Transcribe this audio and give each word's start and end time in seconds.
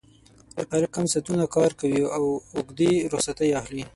خلک 0.69 0.89
کم 0.95 1.05
ساعتونه 1.13 1.45
کار 1.55 1.71
کوي 1.79 2.01
او 2.17 2.25
اوږدې 2.55 2.91
رخصتۍ 3.13 3.49
اخلي 3.61 3.83